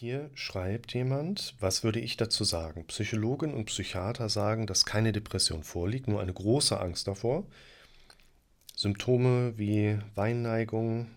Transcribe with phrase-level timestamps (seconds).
[0.00, 2.86] Hier schreibt jemand, was würde ich dazu sagen?
[2.86, 7.44] Psychologen und Psychiater sagen, dass keine Depression vorliegt, nur eine große Angst davor.
[8.76, 11.08] Symptome wie Weinneigung,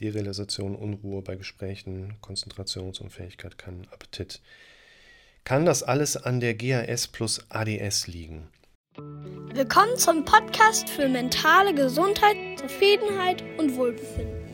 [0.00, 4.40] Derealisation, Unruhe bei Gesprächen, Konzentrationsunfähigkeit, kein Appetit.
[5.42, 8.46] Kann das alles an der GAS plus ADS liegen?
[9.52, 14.52] Willkommen zum Podcast für mentale Gesundheit, Zufriedenheit und Wohlbefinden.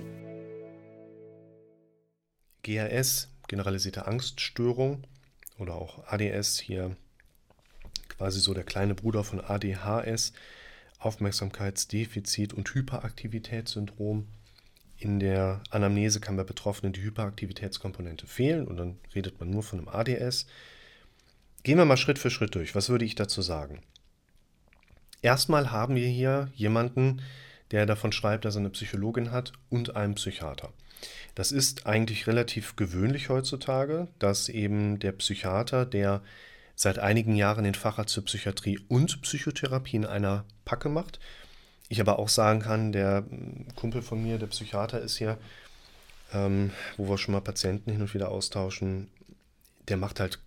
[2.63, 5.05] GAS, generalisierte Angststörung
[5.59, 6.97] oder auch ADS, hier
[8.09, 10.33] quasi so der kleine Bruder von ADHS,
[10.99, 14.27] Aufmerksamkeitsdefizit und Hyperaktivitätssyndrom.
[14.99, 19.79] In der Anamnese kann bei Betroffenen die Hyperaktivitätskomponente fehlen und dann redet man nur von
[19.79, 20.47] einem ADS.
[21.63, 22.75] Gehen wir mal Schritt für Schritt durch.
[22.75, 23.83] Was würde ich dazu sagen?
[25.23, 27.23] Erstmal haben wir hier jemanden,
[27.71, 30.73] der davon schreibt, dass er eine Psychologin hat und einen Psychiater.
[31.39, 36.21] Das ist eigentlich relativ gewöhnlich heutzutage, dass eben der Psychiater, der
[36.75, 41.21] seit einigen Jahren den Facharzt für Psychiatrie und Psychotherapie in einer Packe macht.
[41.89, 43.25] Ich aber auch sagen kann, der
[43.77, 45.39] Kumpel von mir, der Psychiater ist hier,
[46.33, 49.09] ähm, wo wir schon mal Patienten hin und wieder austauschen,
[49.87, 50.41] der macht halt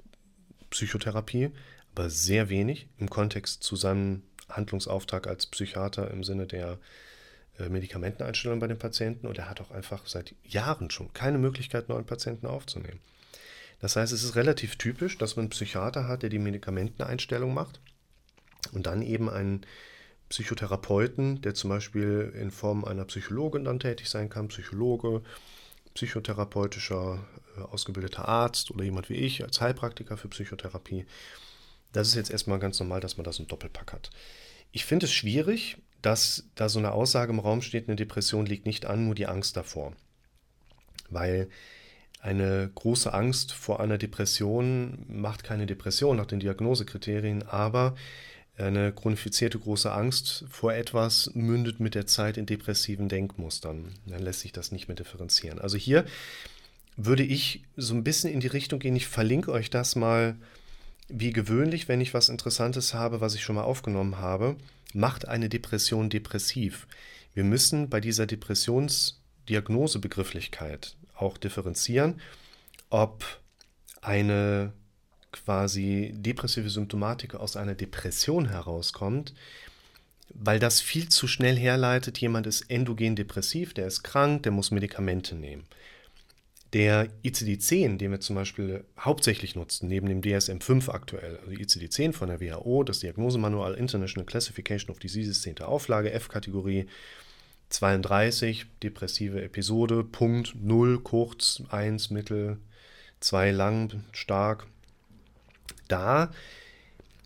[0.71, 1.51] Psychotherapie,
[1.95, 6.79] aber sehr wenig im Kontext zu seinem Handlungsauftrag als Psychiater im Sinne der
[7.59, 12.05] Medikamenteneinstellung bei den Patienten und er hat auch einfach seit Jahren schon keine Möglichkeit, neuen
[12.05, 12.99] Patienten aufzunehmen.
[13.81, 17.79] Das heißt, es ist relativ typisch, dass man einen Psychiater hat, der die Medikamenteneinstellung macht
[18.73, 19.65] und dann eben einen
[20.29, 25.21] Psychotherapeuten, der zum Beispiel in Form einer Psychologin dann tätig sein kann, Psychologe,
[25.93, 27.25] psychotherapeutischer
[27.57, 31.05] äh, ausgebildeter Arzt oder jemand wie ich als Heilpraktiker für Psychotherapie.
[31.91, 34.09] Das ist jetzt erstmal ganz normal, dass man das im Doppelpack hat.
[34.71, 38.65] Ich finde es schwierig, dass da so eine Aussage im Raum steht, eine Depression liegt
[38.65, 39.93] nicht an, nur die Angst davor.
[41.09, 41.49] Weil
[42.21, 47.95] eine große Angst vor einer Depression macht keine Depression nach den Diagnosekriterien, aber
[48.57, 53.93] eine chronifizierte große Angst vor etwas mündet mit der Zeit in depressiven Denkmustern.
[54.05, 55.59] Dann lässt sich das nicht mehr differenzieren.
[55.59, 56.05] Also hier
[56.95, 58.95] würde ich so ein bisschen in die Richtung gehen.
[58.95, 60.35] Ich verlinke euch das mal
[61.11, 64.57] wie gewöhnlich, wenn ich was Interessantes habe, was ich schon mal aufgenommen habe.
[64.93, 66.87] Macht eine Depression depressiv.
[67.33, 72.21] Wir müssen bei dieser Depressionsdiagnosebegrifflichkeit auch differenzieren,
[72.89, 73.23] ob
[74.01, 74.73] eine
[75.31, 79.33] quasi depressive Symptomatik aus einer Depression herauskommt,
[80.33, 84.71] weil das viel zu schnell herleitet, jemand ist endogen depressiv, der ist krank, der muss
[84.71, 85.65] Medikamente nehmen.
[86.73, 92.29] Der ICD-10, den wir zum Beispiel hauptsächlich nutzen, neben dem DSM-5 aktuell, also ICD-10 von
[92.29, 95.59] der WHO, das Diagnosemanual International Classification of Diseases, 10.
[95.61, 96.85] Auflage, F-Kategorie,
[97.69, 102.57] 32, depressive Episode, Punkt 0, kurz, 1, mittel,
[103.19, 104.67] 2, lang, stark.
[105.89, 106.31] Da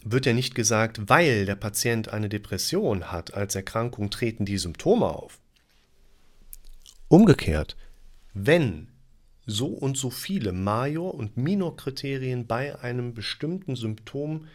[0.04, 5.06] wird ja nicht gesagt, weil der Patient eine Depression hat als Erkrankung, treten die Symptome
[5.06, 5.40] auf.
[7.08, 7.76] Umgekehrt,
[8.34, 8.88] wenn
[9.46, 14.48] so und so viele Major- und Minor-Kriterien bei einem bestimmten Symptom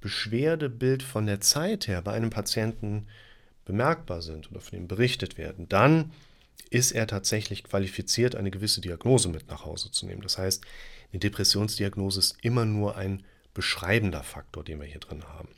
[0.00, 3.06] Beschwerdebild von der Zeit her bei einem Patienten
[3.64, 6.12] bemerkbar sind oder von ihm berichtet werden, dann
[6.70, 10.22] ist er tatsächlich qualifiziert, eine gewisse Diagnose mit nach Hause zu nehmen.
[10.22, 10.64] Das heißt,
[11.12, 13.22] eine Depressionsdiagnose ist immer nur ein
[13.54, 15.48] beschreibender Faktor, den wir hier drin haben.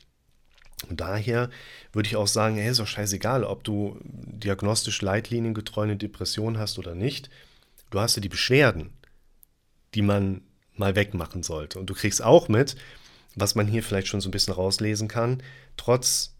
[0.89, 1.49] Und daher
[1.93, 6.79] würde ich auch sagen, hey, ist doch scheißegal, ob du diagnostisch leitliniengetreu eine Depression hast
[6.79, 7.29] oder nicht.
[7.91, 8.89] Du hast ja die Beschwerden,
[9.93, 10.41] die man
[10.73, 11.77] mal wegmachen sollte.
[11.77, 12.75] Und du kriegst auch mit,
[13.35, 15.43] was man hier vielleicht schon so ein bisschen rauslesen kann,
[15.77, 16.35] trotz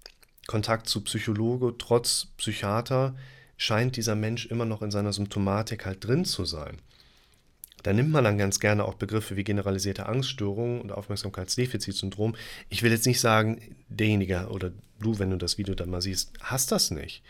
[0.48, 3.16] Kontakt zu Psychologe, trotz Psychiater,
[3.58, 6.82] scheint dieser Mensch immer noch in seiner Symptomatik halt drin zu sein.
[7.84, 12.36] Da nimmt man dann ganz gerne auch Begriffe wie generalisierte Angststörung und Aufmerksamkeitsdefizitsyndrom.
[12.70, 16.32] Ich will jetzt nicht sagen, derjenige oder du, wenn du das Video dann mal siehst,
[16.40, 17.24] hast das nicht.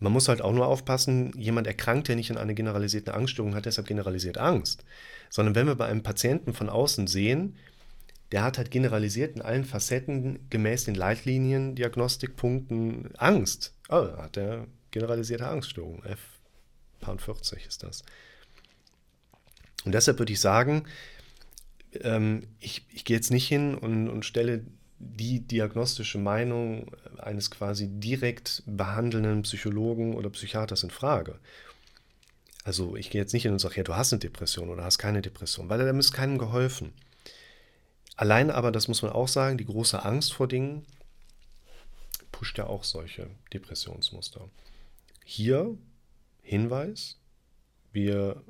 [0.00, 3.66] Man muss halt auch nur aufpassen, jemand erkrankt ja nicht an einer generalisierten Angststörung, hat
[3.66, 4.84] deshalb generalisiert Angst.
[5.28, 7.56] Sondern wenn wir bei einem Patienten von außen sehen,
[8.32, 13.74] der hat halt generalisiert in allen Facetten gemäß den Leitlinien, Diagnostikpunkten Angst.
[13.88, 16.02] Oh, hat er generalisierte Angststörung.
[16.04, 16.20] F
[17.02, 18.02] 40 ist das.
[19.84, 20.84] Und deshalb würde ich sagen,
[22.02, 24.64] ähm, ich, ich gehe jetzt nicht hin und, und stelle
[25.00, 31.40] die diagnostische Meinung eines quasi direkt behandelnden Psychologen oder Psychiaters in Frage.
[32.64, 34.98] Also ich gehe jetzt nicht hin und sage, ja, du hast eine Depression oder hast
[34.98, 36.92] keine Depression, weil da ist keinem geholfen.
[38.16, 40.84] Allein aber, das muss man auch sagen, die große Angst vor Dingen
[42.30, 44.50] pusht ja auch solche Depressionsmuster.
[45.24, 45.78] Hier
[46.42, 47.16] Hinweis,
[47.92, 48.42] wir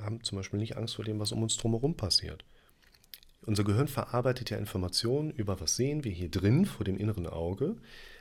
[0.00, 2.44] haben zum Beispiel nicht Angst vor dem, was um uns drumherum passiert.
[3.46, 7.76] Unser Gehirn verarbeitet ja Informationen über, was sehen wir hier drin vor dem inneren Auge,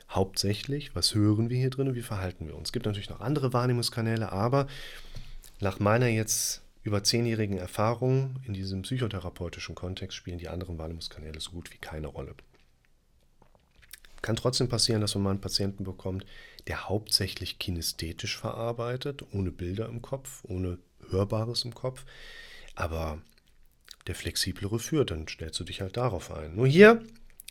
[0.10, 2.69] hauptsächlich, was hören wir hier drin und wie verhalten wir uns.
[2.69, 4.68] Es gibt natürlich noch andere Wahrnehmungskanäle, aber
[5.60, 11.51] nach meiner jetzt über zehnjährigen Erfahrung in diesem psychotherapeutischen Kontext spielen die anderen Wahrnehmungskanäle so
[11.51, 12.33] gut wie keine Rolle.
[14.22, 16.25] Kann trotzdem passieren, dass man mal einen Patienten bekommt,
[16.68, 20.77] der hauptsächlich kinästhetisch verarbeitet, ohne Bilder im Kopf, ohne
[21.10, 22.06] Hörbares im Kopf.
[22.75, 23.22] Aber
[24.09, 26.56] der flexiblere führt, dann stellst du dich halt darauf ein.
[26.56, 27.03] Nur hier,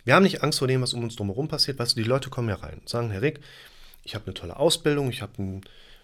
[0.05, 1.79] wir haben nicht Angst vor dem, was um uns drumherum passiert.
[1.79, 3.39] Weißt du, die Leute kommen ja rein und sagen, Herr Rick,
[4.03, 5.61] ich habe eine tolle Ausbildung, ich habe einen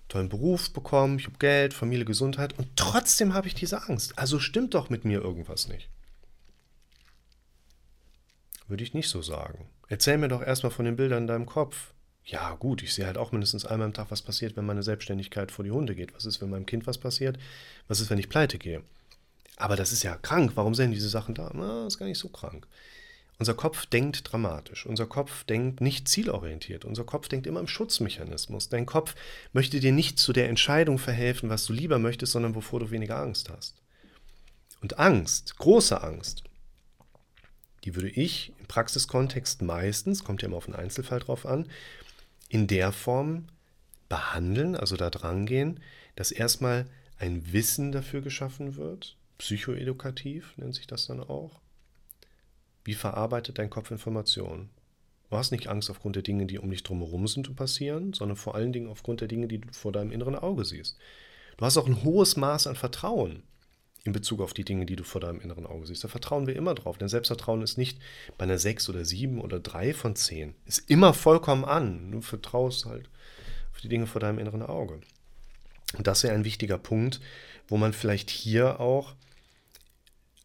[0.08, 4.16] tollen Beruf bekommen, ich habe Geld, Familie, Gesundheit und trotzdem habe ich diese Angst.
[4.16, 5.88] Also stimmt doch mit mir irgendwas nicht.
[8.68, 9.66] Würde ich nicht so sagen.
[9.88, 11.94] Erzähl mir doch erstmal von den Bildern in deinem Kopf.
[12.24, 15.50] Ja, gut, ich sehe halt auch mindestens einmal am Tag, was passiert, wenn meine Selbstständigkeit
[15.50, 16.14] vor die Hunde geht.
[16.14, 17.38] Was ist, wenn meinem Kind was passiert?
[17.88, 18.84] Was ist, wenn ich pleite gehe?
[19.56, 20.52] Aber das ist ja krank.
[20.54, 21.50] Warum sind diese Sachen da?
[21.54, 22.66] Na, ist gar nicht so krank.
[23.38, 24.86] Unser Kopf denkt dramatisch.
[24.86, 26.84] Unser Kopf denkt nicht zielorientiert.
[26.84, 28.68] Unser Kopf denkt immer im Schutzmechanismus.
[28.68, 29.14] Dein Kopf
[29.52, 33.18] möchte dir nicht zu der Entscheidung verhelfen, was du lieber möchtest, sondern wovor du weniger
[33.18, 33.74] Angst hast.
[34.80, 36.44] Und Angst, große Angst,
[37.84, 41.68] die würde ich im Praxiskontext meistens, kommt ja immer auf den Einzelfall drauf an,
[42.48, 43.46] in der Form
[44.08, 45.80] behandeln, also da dran gehen,
[46.16, 46.86] dass erstmal
[47.18, 51.61] ein Wissen dafür geschaffen wird, psychoedukativ nennt sich das dann auch.
[52.82, 54.70] Wie verarbeitet dein Kopf Informationen?
[55.29, 58.37] Du hast nicht Angst aufgrund der Dinge, die um dich drumherum sind und passieren, sondern
[58.37, 60.96] vor allen Dingen aufgrund der Dinge, die du vor deinem inneren Auge siehst.
[61.58, 63.43] Du hast auch ein hohes Maß an Vertrauen
[64.05, 66.05] in Bezug auf die Dinge, die du vor deinem inneren Auge siehst.
[66.05, 66.96] Da vertrauen wir immer drauf.
[66.96, 67.99] Denn Selbstvertrauen ist nicht
[68.38, 70.55] bei einer 6 oder 7 oder 3 von 10.
[70.64, 72.12] Ist immer vollkommen an.
[72.12, 73.11] Du vertraust halt
[73.73, 75.00] auf die Dinge vor deinem inneren Auge.
[75.96, 77.20] Und das wäre ein wichtiger Punkt,
[77.69, 79.14] wo man vielleicht hier auch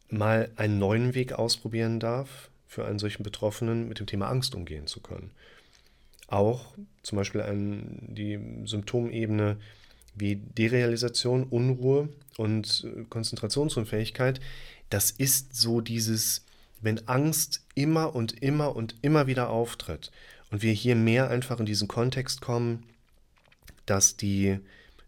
[0.10, 4.88] mal einen neuen Weg ausprobieren darf, für einen solchen Betroffenen mit dem Thema Angst umgehen
[4.88, 5.32] zu können.
[6.28, 9.58] Auch zum Beispiel ein, die Symptomebene
[10.16, 14.40] wie Derealisation, Unruhe und äh, Konzentrationsunfähigkeit,
[14.90, 16.46] das ist so dieses,
[16.82, 20.12] wenn Angst immer und immer und immer wieder auftritt
[20.52, 22.84] und wir hier mehr einfach in diesen Kontext kommen,
[23.86, 24.60] dass die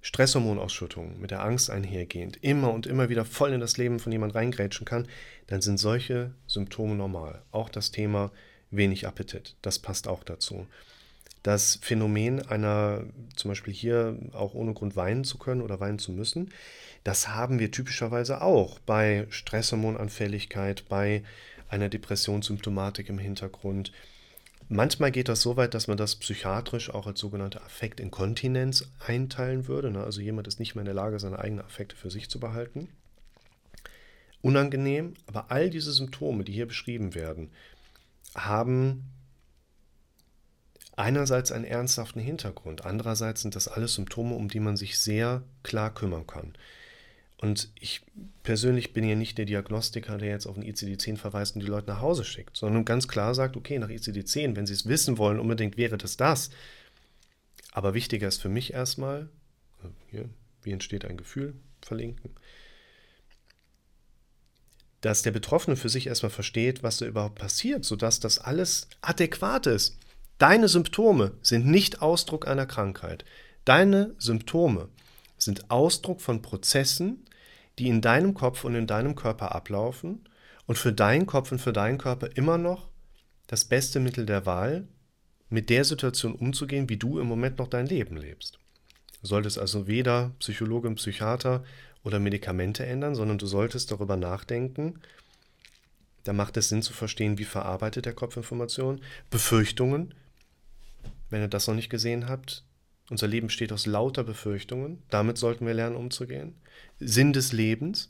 [0.02, 4.36] Stresshormonausschüttung mit der Angst einhergehend immer und immer wieder voll in das Leben von jemand
[4.36, 5.08] reingrätschen kann,
[5.48, 7.44] dann sind solche Symptome normal.
[7.52, 8.32] Auch das Thema
[8.72, 10.68] wenig Appetit, das passt auch dazu.
[11.44, 13.04] Das Phänomen einer,
[13.36, 16.52] zum Beispiel hier auch ohne Grund weinen zu können oder weinen zu müssen,
[17.04, 21.24] das haben wir typischerweise auch bei Stresshormonanfälligkeit, bei
[21.68, 23.92] einer Depressionssymptomatik im Hintergrund,
[24.74, 29.92] Manchmal geht das so weit, dass man das psychiatrisch auch als sogenannte Affektinkontinenz einteilen würde.
[29.92, 30.02] Ne?
[30.02, 32.88] Also jemand ist nicht mehr in der Lage, seine eigenen Affekte für sich zu behalten.
[34.40, 37.52] Unangenehm, aber all diese Symptome, die hier beschrieben werden,
[38.34, 39.12] haben
[40.96, 45.94] einerseits einen ernsthaften Hintergrund, andererseits sind das alles Symptome, um die man sich sehr klar
[45.94, 46.54] kümmern kann.
[47.42, 48.02] Und ich
[48.44, 51.88] persönlich bin ja nicht der Diagnostiker, der jetzt auf den ICD-10 verweist und die Leute
[51.88, 55.40] nach Hause schickt, sondern ganz klar sagt, okay, nach ICD-10, wenn Sie es wissen wollen,
[55.40, 56.52] unbedingt wäre das das.
[57.72, 59.28] Aber wichtiger ist für mich erstmal,
[60.12, 60.30] hier,
[60.62, 62.30] wie entsteht ein Gefühl, verlinken,
[65.02, 69.66] dass der Betroffene für sich erstmal versteht, was da überhaupt passiert, sodass das alles adäquat
[69.66, 69.98] ist.
[70.38, 73.26] Deine Symptome sind nicht Ausdruck einer Krankheit.
[73.66, 74.90] Deine Symptome
[75.40, 77.26] sind Ausdruck von Prozessen,
[77.80, 80.28] die in deinem Kopf und in deinem Körper ablaufen
[80.66, 82.90] und für deinen Kopf und für deinen Körper immer noch
[83.48, 84.88] das beste Mittel der Wahl,
[85.50, 88.58] mit der Situation umzugehen, wie du im Moment noch dein Leben lebst.
[89.22, 91.64] Du solltest also weder Psychologe, Psychiater
[92.04, 95.02] oder Medikamente ändern, sondern du solltest darüber nachdenken,
[96.24, 100.14] da macht es Sinn zu verstehen, wie verarbeitet der Kopf Informationen, Befürchtungen,
[101.30, 102.64] wenn ihr das noch nicht gesehen habt,
[103.10, 105.02] unser Leben besteht aus lauter Befürchtungen.
[105.10, 106.56] Damit sollten wir lernen, umzugehen.
[107.00, 108.10] Sinn des Lebens.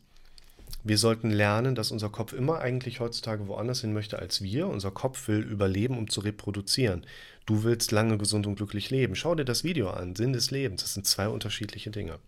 [0.84, 4.68] Wir sollten lernen, dass unser Kopf immer eigentlich heutzutage woanders hin möchte als wir.
[4.68, 7.06] Unser Kopf will überleben, um zu reproduzieren.
[7.46, 9.16] Du willst lange gesund und glücklich leben.
[9.16, 10.16] Schau dir das Video an.
[10.16, 10.82] Sinn des Lebens.
[10.82, 12.20] Das sind zwei unterschiedliche Dinge.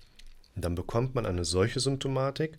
[0.55, 2.57] Und dann bekommt man eine solche Symptomatik.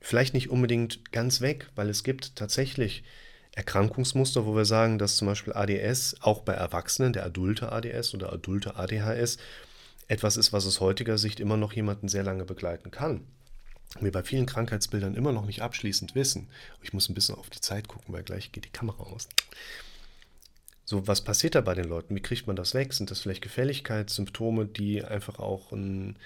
[0.00, 3.02] Vielleicht nicht unbedingt ganz weg, weil es gibt tatsächlich
[3.52, 8.32] Erkrankungsmuster, wo wir sagen, dass zum Beispiel ADS auch bei Erwachsenen, der adulte ADS oder
[8.32, 9.38] adulte ADHS,
[10.08, 13.24] etwas ist, was aus heutiger Sicht immer noch jemanden sehr lange begleiten kann.
[13.98, 16.48] Wir bei vielen Krankheitsbildern immer noch nicht abschließend wissen.
[16.82, 19.28] Ich muss ein bisschen auf die Zeit gucken, weil gleich geht die Kamera aus.
[20.84, 22.14] So, was passiert da bei den Leuten?
[22.14, 22.92] Wie kriegt man das weg?
[22.92, 26.16] Sind das vielleicht Gefälligkeitssymptome, die einfach auch einen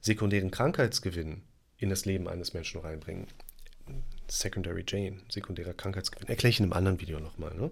[0.00, 1.42] sekundären Krankheitsgewinn
[1.78, 3.26] in das Leben eines Menschen reinbringen.
[4.30, 6.28] Secondary Jane, sekundärer Krankheitsgewinn.
[6.28, 7.54] Erkläre ich in einem anderen Video nochmal.
[7.54, 7.70] Ne?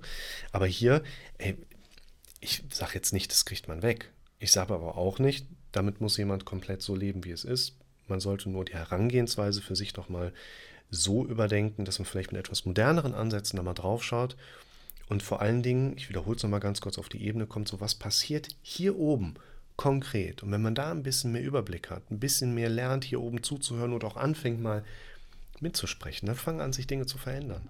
[0.52, 1.02] Aber hier,
[1.38, 1.56] ey,
[2.40, 4.10] ich sage jetzt nicht, das kriegt man weg.
[4.38, 7.74] Ich sage aber auch nicht, damit muss jemand komplett so leben, wie es ist.
[8.06, 10.32] Man sollte nur die Herangehensweise für sich nochmal
[10.90, 14.36] so überdenken, dass man vielleicht mit etwas moderneren Ansätzen da mal drauf schaut.
[15.08, 17.80] Und vor allen Dingen, ich wiederhole es nochmal ganz kurz auf die Ebene kommt, so
[17.80, 19.34] was passiert hier oben
[19.76, 20.42] konkret.
[20.42, 23.42] Und wenn man da ein bisschen mehr Überblick hat, ein bisschen mehr lernt, hier oben
[23.42, 24.84] zuzuhören und auch anfängt mal
[25.62, 27.68] mitzusprechen, dann fangen an, sich Dinge zu verändern.